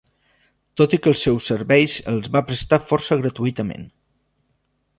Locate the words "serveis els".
1.51-2.31